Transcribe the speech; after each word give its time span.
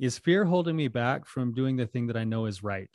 Is 0.00 0.18
fear 0.18 0.46
holding 0.46 0.74
me 0.74 0.88
back 0.88 1.26
from 1.26 1.52
doing 1.52 1.76
the 1.76 1.86
thing 1.86 2.06
that 2.06 2.16
I 2.16 2.24
know 2.24 2.46
is 2.46 2.62
right? 2.62 2.88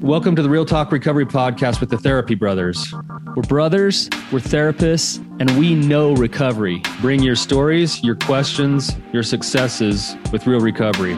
Welcome 0.00 0.34
to 0.36 0.42
the 0.42 0.48
Real 0.48 0.64
Talk 0.64 0.90
Recovery 0.90 1.26
Podcast 1.26 1.80
with 1.80 1.90
the 1.90 1.98
Therapy 1.98 2.34
Brothers. 2.34 2.92
We're 3.36 3.42
brothers, 3.42 4.08
we're 4.32 4.40
therapists, 4.40 5.18
and 5.38 5.50
we 5.58 5.74
know 5.74 6.14
recovery. 6.14 6.82
Bring 7.02 7.22
your 7.22 7.36
stories, 7.36 8.02
your 8.02 8.16
questions, 8.16 8.96
your 9.12 9.22
successes 9.22 10.16
with 10.32 10.46
real 10.46 10.60
recovery. 10.60 11.16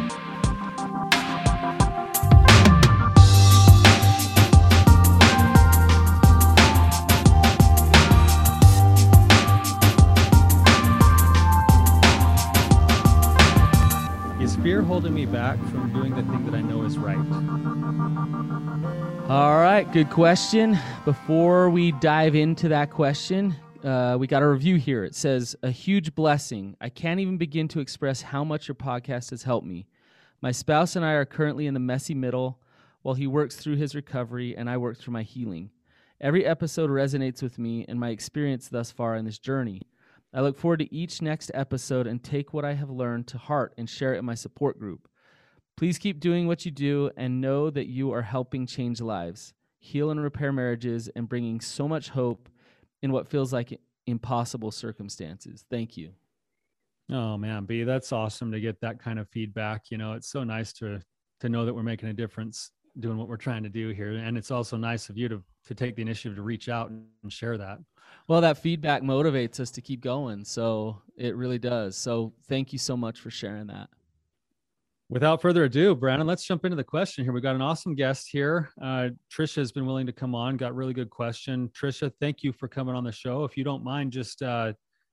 Holding 14.96 15.12
me 15.12 15.26
back 15.26 15.58
from 15.66 15.92
doing 15.92 16.14
the 16.14 16.22
thing 16.22 16.42
that 16.46 16.54
I 16.54 16.62
know 16.62 16.82
is 16.82 16.96
right? 16.96 17.18
All 19.28 19.58
right, 19.58 19.84
good 19.92 20.08
question. 20.08 20.78
Before 21.04 21.68
we 21.68 21.92
dive 21.92 22.34
into 22.34 22.68
that 22.68 22.90
question, 22.90 23.54
uh, 23.84 24.16
we 24.18 24.26
got 24.26 24.40
a 24.40 24.48
review 24.48 24.76
here. 24.76 25.04
It 25.04 25.14
says, 25.14 25.54
A 25.62 25.70
huge 25.70 26.14
blessing. 26.14 26.78
I 26.80 26.88
can't 26.88 27.20
even 27.20 27.36
begin 27.36 27.68
to 27.68 27.80
express 27.80 28.22
how 28.22 28.42
much 28.42 28.68
your 28.68 28.74
podcast 28.74 29.28
has 29.32 29.42
helped 29.42 29.66
me. 29.66 29.86
My 30.40 30.50
spouse 30.50 30.96
and 30.96 31.04
I 31.04 31.12
are 31.12 31.26
currently 31.26 31.66
in 31.66 31.74
the 31.74 31.80
messy 31.80 32.14
middle 32.14 32.58
while 33.02 33.16
he 33.16 33.26
works 33.26 33.56
through 33.56 33.76
his 33.76 33.94
recovery 33.94 34.56
and 34.56 34.70
I 34.70 34.78
work 34.78 34.96
through 34.96 35.12
my 35.12 35.24
healing. 35.24 35.72
Every 36.22 36.46
episode 36.46 36.88
resonates 36.88 37.42
with 37.42 37.58
me 37.58 37.84
and 37.86 38.00
my 38.00 38.08
experience 38.08 38.68
thus 38.70 38.92
far 38.92 39.14
in 39.14 39.26
this 39.26 39.38
journey. 39.38 39.82
I 40.32 40.40
look 40.40 40.56
forward 40.56 40.80
to 40.80 40.94
each 40.94 41.22
next 41.22 41.50
episode 41.54 42.06
and 42.06 42.22
take 42.22 42.52
what 42.52 42.64
I 42.64 42.74
have 42.74 42.90
learned 42.90 43.26
to 43.28 43.38
heart 43.38 43.74
and 43.78 43.88
share 43.88 44.14
it 44.14 44.18
in 44.18 44.24
my 44.24 44.34
support 44.34 44.78
group. 44.78 45.08
Please 45.76 45.98
keep 45.98 46.20
doing 46.20 46.46
what 46.46 46.64
you 46.64 46.70
do 46.70 47.10
and 47.16 47.40
know 47.40 47.70
that 47.70 47.86
you 47.86 48.12
are 48.12 48.22
helping 48.22 48.66
change 48.66 49.00
lives, 49.00 49.54
heal 49.78 50.10
and 50.10 50.22
repair 50.22 50.52
marriages, 50.52 51.08
and 51.14 51.28
bringing 51.28 51.60
so 51.60 51.86
much 51.86 52.08
hope 52.10 52.48
in 53.02 53.12
what 53.12 53.28
feels 53.28 53.52
like 53.52 53.78
impossible 54.06 54.70
circumstances. 54.70 55.64
Thank 55.70 55.96
you. 55.96 56.12
Oh 57.10 57.36
man, 57.36 57.64
B, 57.64 57.84
that's 57.84 58.12
awesome 58.12 58.50
to 58.52 58.60
get 58.60 58.80
that 58.80 58.98
kind 58.98 59.18
of 59.18 59.28
feedback. 59.28 59.90
You 59.90 59.98
know, 59.98 60.14
it's 60.14 60.28
so 60.28 60.44
nice 60.44 60.72
to 60.74 61.00
to 61.40 61.48
know 61.48 61.66
that 61.66 61.74
we're 61.74 61.82
making 61.82 62.08
a 62.08 62.14
difference 62.14 62.70
doing 63.00 63.16
what 63.18 63.28
we're 63.28 63.36
trying 63.36 63.62
to 63.62 63.68
do 63.68 63.90
here. 63.90 64.12
And 64.12 64.36
it's 64.36 64.50
also 64.50 64.76
nice 64.76 65.08
of 65.08 65.16
you 65.16 65.28
to 65.28 65.42
to 65.66 65.74
take 65.74 65.96
the 65.96 66.02
initiative 66.02 66.36
to 66.36 66.42
reach 66.42 66.68
out 66.68 66.90
and 66.90 67.32
share 67.32 67.58
that. 67.58 67.78
Well, 68.28 68.40
that 68.40 68.58
feedback 68.58 69.02
motivates 69.02 69.58
us 69.58 69.70
to 69.72 69.80
keep 69.80 70.00
going. 70.00 70.44
So 70.44 71.02
it 71.16 71.34
really 71.34 71.58
does. 71.58 71.96
So 71.96 72.32
thank 72.48 72.72
you 72.72 72.78
so 72.78 72.96
much 72.96 73.20
for 73.20 73.30
sharing 73.30 73.66
that. 73.66 73.88
Without 75.08 75.40
further 75.40 75.64
ado, 75.64 75.94
Brannon, 75.94 76.26
let's 76.26 76.44
jump 76.44 76.64
into 76.64 76.76
the 76.76 76.84
question 76.84 77.24
here. 77.24 77.32
We've 77.32 77.42
got 77.42 77.54
an 77.54 77.62
awesome 77.62 77.94
guest 77.94 78.28
here. 78.28 78.70
Uh, 78.80 79.10
Trisha 79.32 79.56
has 79.56 79.70
been 79.70 79.86
willing 79.86 80.06
to 80.06 80.12
come 80.12 80.34
on. 80.34 80.56
Got 80.56 80.74
really 80.74 80.94
good 80.94 81.10
question. 81.10 81.68
Trisha, 81.68 82.10
thank 82.20 82.42
you 82.42 82.52
for 82.52 82.66
coming 82.66 82.94
on 82.94 83.04
the 83.04 83.12
show. 83.12 83.44
If 83.44 83.56
you 83.56 83.62
don't 83.62 83.84
mind, 83.84 84.10
just 84.10 84.42
uh, 84.42 84.72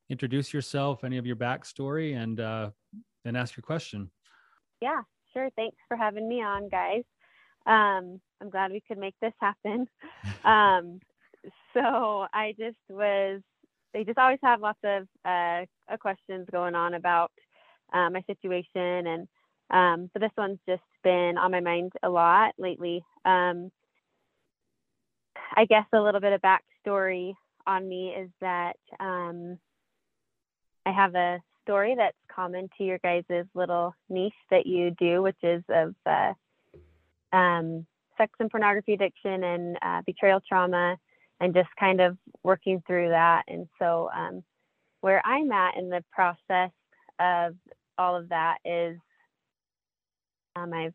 introduce 0.09 0.51
yourself, 0.51 1.03
any 1.03 1.17
of 1.17 1.27
your 1.27 1.35
backstory, 1.35 2.15
and 2.17 2.39
uh, 2.39 2.71
and 3.25 3.37
ask 3.37 3.55
your 3.55 3.61
question. 3.61 4.09
Yeah, 4.81 5.01
sure. 5.31 5.49
Thanks 5.55 5.77
for 5.87 5.95
having 5.95 6.27
me 6.27 6.41
on, 6.41 6.69
guys. 6.69 7.03
Um, 7.65 8.19
I'm 8.41 8.49
glad 8.49 8.71
we 8.71 8.81
could 8.87 8.97
make 8.97 9.15
this 9.21 9.33
happen. 9.39 9.87
Um, 10.43 10.99
so 11.73 12.25
I 12.33 12.53
just 12.57 12.77
was, 12.89 13.41
they 13.93 14.03
just 14.03 14.17
always 14.17 14.39
have 14.43 14.61
lots 14.61 14.79
of 14.83 15.07
uh, 15.25 15.65
questions 15.99 16.47
going 16.51 16.75
on 16.75 16.93
about 16.93 17.31
uh, 17.93 18.09
my 18.09 18.23
situation. 18.27 19.07
And 19.07 19.27
um, 19.69 20.09
so 20.13 20.19
this 20.19 20.31
one's 20.37 20.59
just 20.67 20.83
been 21.03 21.37
on 21.37 21.51
my 21.51 21.61
mind 21.61 21.93
a 22.03 22.09
lot 22.09 22.53
lately. 22.57 23.03
Um, 23.25 23.71
I 25.55 25.65
guess 25.65 25.85
a 25.93 26.01
little 26.01 26.21
bit 26.21 26.33
of 26.33 26.41
backstory 26.41 27.33
on 27.65 27.87
me 27.87 28.09
is 28.09 28.29
that 28.41 28.75
um, 28.99 29.57
I 30.85 30.91
have 30.91 31.15
a 31.15 31.39
story 31.63 31.95
that's 31.97 32.17
common 32.33 32.69
to 32.77 32.83
your 32.83 32.99
guys' 32.99 33.45
little 33.53 33.95
niche 34.09 34.33
that 34.51 34.65
you 34.65 34.91
do, 34.99 35.21
which 35.21 35.37
is 35.43 35.63
of 35.69 35.95
uh, 36.05 36.33
um, 37.33 37.85
sex 38.17 38.31
and 38.39 38.49
pornography 38.49 38.93
addiction 38.93 39.43
and 39.43 39.77
uh, 39.81 40.01
betrayal 40.05 40.41
trauma 40.47 40.97
and 41.39 41.53
just 41.53 41.69
kind 41.79 41.99
of 41.99 42.17
working 42.43 42.81
through 42.87 43.09
that. 43.09 43.43
And 43.47 43.67
so, 43.79 44.09
um, 44.15 44.43
where 45.01 45.21
I'm 45.25 45.51
at 45.51 45.75
in 45.75 45.89
the 45.89 46.03
process 46.13 46.71
of 47.19 47.55
all 47.97 48.15
of 48.15 48.29
that 48.29 48.59
is 48.63 48.97
um, 50.55 50.71
I've 50.73 50.93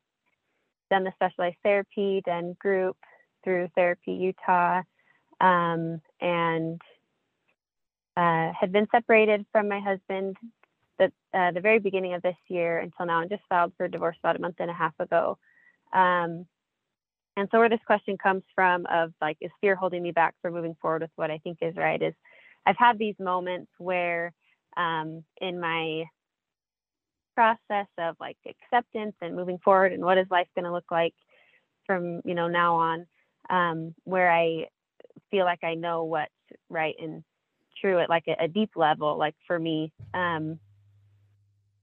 done 0.90 1.04
the 1.04 1.12
specialized 1.16 1.56
therapy, 1.62 2.22
done 2.24 2.56
group 2.58 2.96
through 3.44 3.68
Therapy 3.74 4.12
Utah, 4.12 4.82
um, 5.40 6.00
and 6.20 6.80
uh, 8.16 8.52
had 8.58 8.72
been 8.72 8.86
separated 8.90 9.44
from 9.52 9.68
my 9.68 9.80
husband 9.80 10.36
the, 10.98 11.12
uh, 11.32 11.52
the 11.52 11.60
very 11.60 11.78
beginning 11.78 12.14
of 12.14 12.22
this 12.22 12.36
year 12.48 12.78
until 12.78 13.06
now, 13.06 13.20
and 13.20 13.30
just 13.30 13.42
filed 13.48 13.72
for 13.76 13.86
divorce 13.88 14.16
about 14.22 14.36
a 14.36 14.40
month 14.40 14.56
and 14.58 14.70
a 14.70 14.74
half 14.74 14.94
ago. 14.98 15.38
Um, 15.92 16.46
and 17.36 17.48
so 17.50 17.58
where 17.58 17.68
this 17.68 17.80
question 17.86 18.18
comes 18.18 18.42
from 18.54 18.86
of 18.86 19.12
like, 19.20 19.36
is 19.40 19.50
fear 19.60 19.76
holding 19.76 20.02
me 20.02 20.10
back 20.10 20.34
from 20.42 20.54
moving 20.54 20.76
forward 20.82 21.02
with 21.02 21.10
what 21.16 21.30
I 21.30 21.38
think 21.38 21.58
is 21.62 21.76
right 21.76 22.02
is 22.02 22.14
I've 22.66 22.76
had 22.76 22.98
these 22.98 23.14
moments 23.18 23.70
where 23.78 24.32
um, 24.76 25.24
in 25.40 25.60
my 25.60 26.04
process 27.34 27.86
of 27.98 28.16
like 28.18 28.36
acceptance 28.44 29.14
and 29.22 29.36
moving 29.36 29.58
forward 29.64 29.92
and 29.92 30.04
what 30.04 30.18
is 30.18 30.26
life 30.30 30.48
going 30.56 30.64
to 30.64 30.72
look 30.72 30.90
like 30.90 31.14
from, 31.86 32.20
you 32.24 32.34
know, 32.34 32.48
now 32.48 32.74
on, 32.74 33.06
um, 33.50 33.94
where 34.04 34.30
I 34.30 34.66
feel 35.30 35.44
like 35.44 35.62
I 35.62 35.74
know 35.74 36.04
what's 36.04 36.32
right 36.68 36.96
and 37.00 37.22
true 37.80 38.00
at 38.00 38.10
like 38.10 38.24
a, 38.26 38.44
a 38.44 38.48
deep 38.48 38.70
level, 38.74 39.16
like 39.16 39.36
for 39.46 39.58
me, 39.58 39.92
um, 40.12 40.58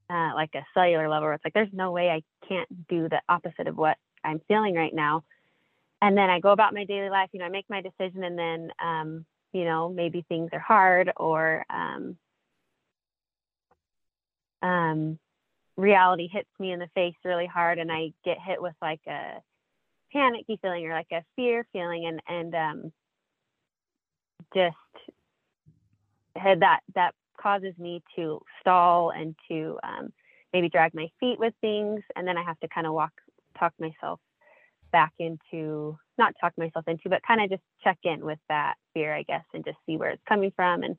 uh, 0.09 0.31
like 0.35 0.51
a 0.55 0.66
cellular 0.73 1.09
level, 1.09 1.31
it's 1.31 1.43
like 1.43 1.53
there's 1.53 1.69
no 1.73 1.91
way 1.91 2.09
I 2.09 2.21
can't 2.47 2.88
do 2.88 3.09
the 3.09 3.21
opposite 3.29 3.67
of 3.67 3.77
what 3.77 3.97
I'm 4.23 4.41
feeling 4.47 4.75
right 4.75 4.93
now 4.93 5.23
and 6.01 6.17
then 6.17 6.29
I 6.29 6.39
go 6.39 6.51
about 6.51 6.73
my 6.73 6.85
daily 6.85 7.09
life. 7.09 7.29
You 7.31 7.39
know, 7.39 7.45
I 7.45 7.49
make 7.49 7.69
my 7.69 7.81
decision, 7.81 8.23
and 8.23 8.38
then 8.38 8.69
um, 8.83 9.25
you 9.53 9.65
know 9.65 9.89
maybe 9.89 10.23
things 10.27 10.49
are 10.53 10.59
hard 10.59 11.11
or 11.17 11.65
um, 11.69 12.17
um, 14.61 15.19
reality 15.77 16.29
hits 16.31 16.49
me 16.59 16.71
in 16.71 16.79
the 16.79 16.89
face 16.95 17.15
really 17.23 17.47
hard, 17.47 17.79
and 17.79 17.91
I 17.91 18.11
get 18.23 18.38
hit 18.45 18.61
with 18.61 18.75
like 18.81 19.01
a 19.07 19.41
panicky 20.13 20.59
feeling 20.61 20.85
or 20.85 20.94
like 20.94 21.11
a 21.11 21.23
fear 21.35 21.65
feeling, 21.73 22.05
and 22.05 22.21
and 22.27 22.55
um, 22.55 22.94
just 24.53 24.75
had 26.35 26.59
that 26.59 26.81
that 26.94 27.15
causes 27.41 27.73
me 27.78 28.01
to 28.16 28.41
stall 28.62 29.12
and 29.12 29.35
to 29.50 29.78
um, 29.84 30.13
maybe 30.53 30.69
drag 30.69 30.94
my 30.94 31.07
feet 31.19 31.40
with 31.40 31.53
things, 31.62 32.01
and 32.16 32.28
then 32.28 32.38
I 32.38 32.44
have 32.44 32.59
to 32.62 32.68
kind 32.68 32.88
of 32.88 32.94
walk 32.94 33.12
talk 33.57 33.73
myself 33.79 34.19
back 34.91 35.13
into 35.19 35.97
not 36.18 36.34
talk 36.40 36.53
myself 36.57 36.88
into, 36.88 37.09
but 37.09 37.22
kind 37.28 37.41
of 37.41 37.50
just 37.50 37.63
check 37.84 37.97
in 38.03 38.24
with 38.25 38.40
that 38.50 38.75
fear, 38.94 39.13
I 39.13 39.24
guess, 39.24 39.44
and 39.53 39.66
just 39.66 39.78
see 39.85 39.97
where 39.97 40.09
it's 40.12 40.24
coming 40.28 40.51
from. 40.56 40.84
And 40.84 40.95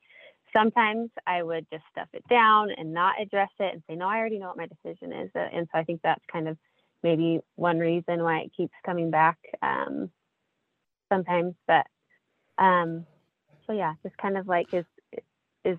sometimes 0.54 1.10
I 1.26 1.42
would 1.42 1.66
just 1.72 1.84
stuff 1.90 2.08
it 2.12 2.22
down 2.28 2.68
and 2.76 2.92
not 2.92 3.20
address 3.20 3.48
it 3.58 3.72
and 3.72 3.82
say, 3.88 3.96
no, 3.96 4.06
I 4.06 4.18
already 4.18 4.38
know 4.38 4.48
what 4.48 4.58
my 4.58 4.66
decision 4.66 5.12
is. 5.12 5.30
Uh, 5.34 5.48
and 5.52 5.66
so 5.72 5.78
I 5.78 5.84
think 5.84 6.00
that's 6.02 6.22
kind 6.30 6.48
of 6.48 6.58
maybe 7.02 7.40
one 7.54 7.78
reason 7.78 8.22
why 8.22 8.40
it 8.40 8.52
keeps 8.56 8.74
coming 8.84 9.10
back 9.10 9.38
um, 9.62 10.10
sometimes. 11.10 11.54
But 11.66 11.86
um, 12.58 13.06
so 13.66 13.72
yeah, 13.72 13.94
just 14.02 14.16
kind 14.18 14.36
of 14.36 14.46
like 14.46 14.72
is 14.72 14.84
is 15.64 15.78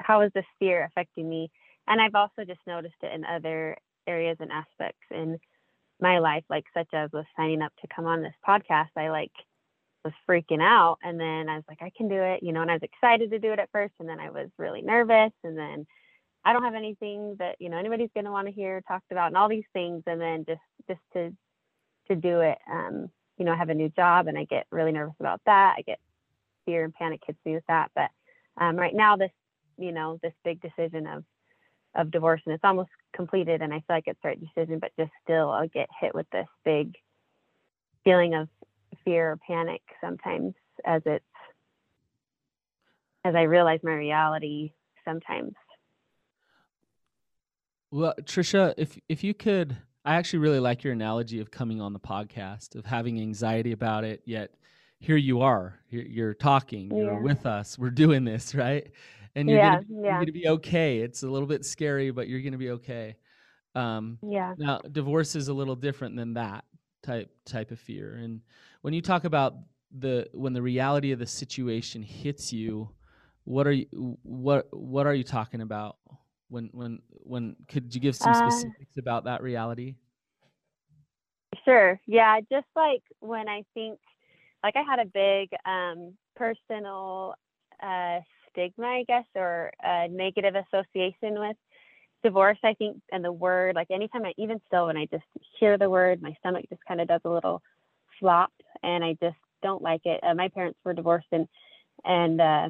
how 0.00 0.22
is 0.22 0.32
this 0.34 0.44
fear 0.58 0.84
affecting 0.84 1.28
me? 1.28 1.50
And 1.86 2.00
I've 2.00 2.14
also 2.14 2.44
just 2.46 2.60
noticed 2.66 2.96
it 3.02 3.12
in 3.12 3.24
other 3.24 3.76
areas 4.06 4.36
and 4.40 4.50
aspects 4.50 5.06
in 5.10 5.38
my 6.00 6.18
life, 6.18 6.44
like 6.48 6.64
such 6.74 6.88
as 6.92 7.10
with 7.12 7.26
signing 7.36 7.62
up 7.62 7.72
to 7.80 7.88
come 7.94 8.06
on 8.06 8.22
this 8.22 8.34
podcast, 8.46 8.88
I 8.96 9.10
like 9.10 9.32
was 10.04 10.12
freaking 10.28 10.62
out. 10.62 10.98
And 11.02 11.20
then 11.20 11.48
I 11.48 11.56
was 11.56 11.64
like, 11.68 11.82
I 11.82 11.92
can 11.96 12.08
do 12.08 12.20
it, 12.22 12.42
you 12.42 12.52
know, 12.52 12.62
and 12.62 12.70
I 12.70 12.74
was 12.74 12.82
excited 12.82 13.30
to 13.30 13.38
do 13.38 13.52
it 13.52 13.58
at 13.58 13.70
first. 13.70 13.92
And 14.00 14.08
then 14.08 14.18
I 14.18 14.30
was 14.30 14.48
really 14.58 14.82
nervous. 14.82 15.32
And 15.44 15.58
then 15.58 15.86
I 16.44 16.52
don't 16.52 16.64
have 16.64 16.74
anything 16.74 17.36
that, 17.38 17.56
you 17.58 17.68
know, 17.68 17.76
anybody's 17.76 18.10
going 18.14 18.24
to 18.24 18.30
want 18.30 18.46
to 18.48 18.52
hear 18.52 18.82
talked 18.88 19.12
about 19.12 19.28
and 19.28 19.36
all 19.36 19.48
these 19.48 19.64
things. 19.72 20.02
And 20.06 20.20
then 20.20 20.44
just, 20.48 20.60
just 20.88 21.00
to, 21.12 21.32
to 22.08 22.16
do 22.16 22.40
it, 22.40 22.58
um, 22.70 23.10
you 23.36 23.44
know, 23.44 23.52
I 23.52 23.56
have 23.56 23.68
a 23.68 23.74
new 23.74 23.90
job 23.90 24.26
and 24.26 24.38
I 24.38 24.44
get 24.44 24.66
really 24.70 24.92
nervous 24.92 25.16
about 25.20 25.40
that. 25.46 25.74
I 25.76 25.82
get 25.82 25.98
fear 26.64 26.84
and 26.84 26.94
panic 26.94 27.20
hits 27.26 27.38
me 27.44 27.54
with 27.54 27.64
that. 27.68 27.90
But 27.94 28.10
um, 28.58 28.76
right 28.76 28.94
now, 28.94 29.16
this, 29.16 29.30
you 29.80 29.92
know, 29.92 30.18
this 30.22 30.34
big 30.44 30.60
decision 30.60 31.06
of 31.06 31.24
of 31.96 32.12
divorce 32.12 32.40
and 32.46 32.54
it's 32.54 32.62
almost 32.62 32.90
completed 33.12 33.62
and 33.62 33.74
I 33.74 33.78
feel 33.78 33.96
like 33.96 34.04
it's 34.06 34.20
the 34.22 34.28
right 34.28 34.40
decision, 34.40 34.78
but 34.78 34.92
just 34.96 35.10
still 35.24 35.50
I'll 35.50 35.66
get 35.68 35.88
hit 36.00 36.14
with 36.14 36.26
this 36.30 36.46
big 36.64 36.94
feeling 38.04 38.34
of 38.34 38.48
fear 39.04 39.32
or 39.32 39.36
panic 39.38 39.82
sometimes 40.00 40.54
as 40.84 41.02
it's 41.06 41.24
as 43.24 43.34
I 43.34 43.42
realize 43.42 43.80
my 43.82 43.92
reality 43.92 44.72
sometimes. 45.04 45.54
Well, 47.90 48.14
Trisha, 48.22 48.72
if 48.76 48.98
if 49.08 49.24
you 49.24 49.34
could, 49.34 49.76
I 50.04 50.14
actually 50.14 50.38
really 50.38 50.60
like 50.60 50.84
your 50.84 50.92
analogy 50.92 51.40
of 51.40 51.50
coming 51.50 51.80
on 51.80 51.92
the 51.92 51.98
podcast, 52.00 52.76
of 52.76 52.86
having 52.86 53.20
anxiety 53.20 53.72
about 53.72 54.04
it, 54.04 54.22
yet 54.24 54.54
here 55.00 55.16
you 55.16 55.40
are, 55.40 55.80
you're, 55.88 56.04
you're 56.04 56.34
talking, 56.34 56.90
you're 56.90 57.14
Yeah. 57.14 57.18
with 57.18 57.46
us, 57.46 57.78
we're 57.78 57.90
doing 57.90 58.24
this, 58.24 58.54
right? 58.54 58.90
And 59.36 59.48
you're, 59.48 59.58
Yeah, 59.58 59.70
gonna, 59.70 59.84
you're 60.04 60.04
yeah. 60.04 60.18
gonna 60.18 60.32
be 60.32 60.48
okay. 60.48 60.98
It's 61.00 61.22
a 61.22 61.28
little 61.30 61.46
bit 61.48 61.64
scary, 61.64 62.10
but 62.10 62.28
you're 62.28 62.40
gonna 62.42 62.58
be 62.58 62.70
okay. 62.70 63.16
Um, 63.74 64.18
Yeah. 64.22 64.54
now, 64.58 64.80
divorce 64.92 65.36
is 65.36 65.48
a 65.48 65.54
little 65.54 65.76
different 65.76 66.16
than 66.16 66.34
that 66.34 66.64
type 67.02 67.30
type 67.46 67.70
of 67.70 67.80
fear. 67.80 68.16
And 68.16 68.40
when 68.82 68.94
you 68.94 69.02
talk 69.02 69.24
about 69.24 69.54
the 69.98 70.28
when 70.34 70.52
the 70.52 70.62
reality 70.62 71.12
of 71.12 71.18
the 71.18 71.26
situation 71.26 72.02
hits 72.02 72.52
you, 72.52 72.90
what 73.44 73.66
are 73.66 73.72
you 73.72 74.18
what 74.22 74.68
what 74.72 75.06
are 75.06 75.14
you 75.14 75.24
talking 75.24 75.60
about? 75.62 75.98
When 76.48 76.68
when 76.72 77.00
when 77.10 77.56
could 77.68 77.94
you 77.94 78.00
give 78.00 78.16
some 78.16 78.34
Uh, 78.34 78.34
specifics 78.34 78.96
about 78.98 79.24
that 79.24 79.42
reality? 79.42 79.96
Sure. 81.64 82.00
Yeah. 82.06 82.40
Just 82.50 82.66
like 82.76 83.02
when 83.20 83.48
I 83.48 83.62
think, 83.74 83.98
like 84.62 84.74
I 84.76 84.82
had 84.82 84.98
a 84.98 85.04
big 85.06 85.50
um, 85.66 86.16
personal 86.36 87.34
uh, 87.82 88.20
stigma, 88.52 88.86
I 88.86 89.04
guess, 89.06 89.24
or 89.34 89.72
a 89.82 90.08
negative 90.08 90.54
association 90.54 91.38
with 91.38 91.56
divorce. 92.22 92.58
I 92.62 92.74
think, 92.74 93.00
and 93.12 93.24
the 93.24 93.32
word, 93.32 93.74
like 93.74 93.90
anytime 93.90 94.24
I, 94.24 94.32
even 94.36 94.60
still, 94.66 94.86
when 94.86 94.96
I 94.96 95.06
just 95.06 95.24
hear 95.58 95.78
the 95.78 95.90
word, 95.90 96.22
my 96.22 96.34
stomach 96.40 96.66
just 96.68 96.84
kind 96.86 97.00
of 97.00 97.08
does 97.08 97.20
a 97.24 97.30
little 97.30 97.62
flop, 98.18 98.52
and 98.82 99.04
I 99.04 99.16
just 99.20 99.36
don't 99.62 99.82
like 99.82 100.02
it. 100.04 100.20
Uh, 100.22 100.34
my 100.34 100.48
parents 100.48 100.78
were 100.84 100.94
divorced, 100.94 101.28
and 101.32 101.48
and 102.04 102.40
uh, 102.40 102.68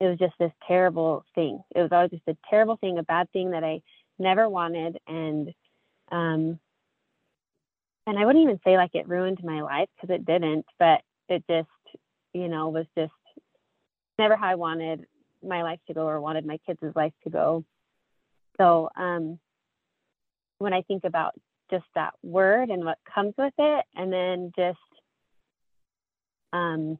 it 0.00 0.06
was 0.06 0.18
just 0.18 0.34
this 0.38 0.52
terrible 0.66 1.24
thing. 1.34 1.62
It 1.74 1.80
was 1.80 1.90
always 1.92 2.10
just 2.10 2.28
a 2.28 2.36
terrible 2.48 2.76
thing, 2.76 2.98
a 2.98 3.02
bad 3.02 3.30
thing 3.32 3.50
that 3.52 3.64
I 3.64 3.82
never 4.18 4.48
wanted, 4.48 4.98
and 5.06 5.48
um, 6.10 6.58
and 8.06 8.18
I 8.18 8.26
wouldn't 8.26 8.42
even 8.42 8.60
say 8.64 8.76
like 8.76 8.94
it 8.94 9.08
ruined 9.08 9.38
my 9.42 9.62
life 9.62 9.88
because 9.96 10.14
it 10.14 10.26
didn't, 10.26 10.66
but 10.78 11.02
it 11.28 11.44
just, 11.48 11.68
you 12.34 12.48
know, 12.48 12.68
was 12.68 12.86
just 12.96 13.12
never 14.18 14.36
how 14.36 14.48
I 14.48 14.54
wanted 14.54 15.06
my 15.42 15.62
life 15.62 15.80
to 15.86 15.94
go 15.94 16.06
or 16.06 16.20
wanted 16.20 16.46
my 16.46 16.58
kids' 16.66 16.80
life 16.94 17.12
to 17.24 17.30
go. 17.30 17.64
So 18.58 18.90
um, 18.96 19.38
when 20.58 20.72
I 20.72 20.82
think 20.82 21.04
about 21.04 21.32
just 21.70 21.84
that 21.94 22.14
word 22.22 22.68
and 22.70 22.84
what 22.84 22.98
comes 23.12 23.34
with 23.38 23.54
it, 23.58 23.84
and 23.96 24.12
then 24.12 24.52
just 24.56 24.78
um, 26.52 26.98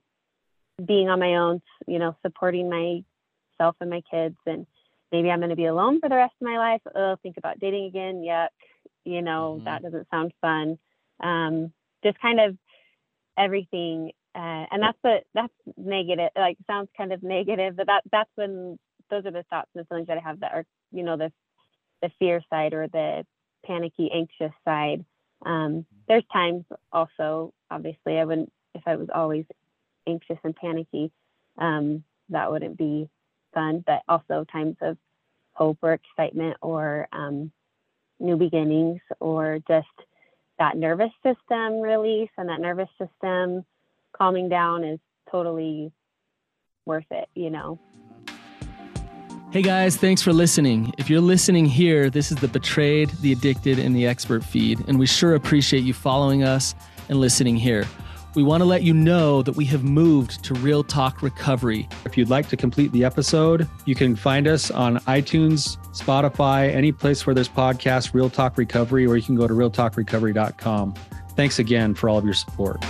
being 0.85 1.09
on 1.09 1.21
my 1.21 1.37
own, 1.37 1.61
you 1.87 1.99
know, 1.99 2.17
supporting 2.23 2.71
myself 2.71 3.77
and 3.81 3.91
my 3.91 4.03
kids, 4.11 4.37
and 4.47 4.67
maybe 5.13 5.31
I'm 5.31 5.41
going 5.41 5.51
to 5.51 5.57
be 5.57 5.67
alone 5.67 6.01
for 6.01 6.09
the 6.09 6.17
rest 6.17 6.35
of 6.41 6.47
my 6.47 6.57
life. 6.57 6.81
Oh, 6.95 7.17
think 7.23 7.37
about 7.37 7.61
dating 7.61 7.87
again. 7.87 8.23
Yuck. 8.23 8.49
You 9.05 9.21
know, 9.21 9.59
Mhm. 9.61 9.65
that 9.65 9.83
doesn't 9.83 10.09
sound 10.11 10.33
fun 10.41 10.79
um, 11.23 11.73
just 12.05 12.19
kind 12.21 12.41
of 12.41 12.57
everything. 13.37 14.13
Uh, 14.35 14.65
and 14.71 14.83
that's 14.83 14.99
the 15.03 15.19
that's 15.35 15.53
negative. 15.77 16.31
Like 16.37 16.57
sounds 16.67 16.89
kind 16.97 17.13
of 17.13 17.23
negative, 17.23 17.77
but 17.77 17.87
that 17.87 18.03
that's 18.11 18.31
when 18.37 18.79
those 19.11 19.27
are 19.27 19.31
the 19.31 19.45
thoughts 19.51 19.69
and 19.75 19.83
the 19.83 19.89
feelings 19.89 20.09
that 20.09 20.19
I 20.19 20.23
have 20.23 20.41
that 20.41 20.53
are 20.55 20.65
you 20.91 21.03
know 21.03 21.17
the 21.17 21.33
the 22.03 22.11
fear 22.19 22.43
side 22.51 22.75
or 22.75 22.89
the 22.89 23.25
panicky, 23.67 24.11
anxious 24.13 24.55
side. 24.65 25.05
Um, 25.45 25.87
there's 26.09 26.25
times 26.33 26.65
also, 26.93 27.53
obviously, 27.71 28.19
I 28.19 28.25
wouldn't 28.25 28.53
if 28.75 28.83
I 28.87 28.97
was 28.97 29.09
always 29.15 29.45
anxious 30.07 30.39
and 30.45 30.57
panicky. 30.57 31.13
Um, 31.59 32.05
that 32.31 32.51
wouldn't 32.51 32.79
be 32.79 33.09
fun. 33.55 33.85
But 33.87 34.03
also 34.09 34.45
times 34.51 34.77
of 34.81 34.97
hope 35.53 35.79
or 35.83 35.93
excitement 35.93 36.57
or 36.63 37.09
um, 37.13 37.53
new 38.19 38.37
beginnings 38.37 39.01
or 39.21 39.59
just 39.69 39.87
that 40.59 40.77
nervous 40.77 41.11
system 41.23 41.81
release 41.81 42.31
and 42.39 42.49
that 42.49 42.61
nervous 42.61 42.89
system 42.99 43.65
calming 44.17 44.49
down 44.49 44.85
is 44.85 44.99
totally 45.31 45.93
worth 46.87 47.07
it, 47.11 47.29
you 47.35 47.51
know. 47.51 47.79
Hey 49.51 49.61
guys, 49.61 49.99
thanks 49.99 50.23
for 50.23 50.33
listening. 50.33 50.95
If 50.97 51.11
you're 51.11 51.21
listening 51.21 51.67
here, 51.67 52.09
this 52.09 52.33
is 52.33 52.39
the 52.39 52.49
Betrayed, 52.49 53.11
the 53.21 53.33
Addicted, 53.33 53.79
and 53.79 53.95
the 53.95 54.07
Expert 54.07 54.43
feed, 54.43 54.83
and 54.89 54.99
we 54.99 55.07
sure 55.07 55.35
appreciate 55.35 55.85
you 55.85 55.93
following 55.93 56.43
us 56.43 56.75
and 57.11 57.21
listening 57.21 57.57
here. 57.57 57.85
We 58.35 58.43
want 58.43 58.63
to 58.63 58.65
let 58.65 58.83
you 58.83 58.95
know 58.95 59.43
that 59.43 59.55
we 59.55 59.67
have 59.67 59.85
moved 59.85 60.43
to 60.45 60.55
Real 60.55 60.83
Talk 60.83 61.21
Recovery. 61.21 61.87
If 62.07 62.17
you'd 62.17 62.31
like 62.31 62.49
to 62.49 62.57
complete 62.57 62.91
the 62.93 63.05
episode, 63.05 63.69
you 63.85 63.95
can 63.95 64.17
find 64.17 64.49
us 64.49 64.71
on 64.71 64.97
iTunes, 65.01 65.77
Spotify, 65.95 66.75
any 66.75 66.91
place 66.91 67.27
where 67.27 67.35
there's 67.35 67.51
podcasts, 67.51 68.15
Real 68.15 68.31
Talk 68.31 68.57
Recovery, 68.57 69.07
or 69.07 69.17
you 69.17 69.23
can 69.23 69.35
go 69.35 69.47
to 69.47 69.53
realtalkrecovery.com. 69.53 70.95
Thanks 71.37 71.59
again 71.59 71.95
for 71.95 72.09
all 72.09 72.17
of 72.17 72.25
your 72.25 72.33
support. 72.33 72.83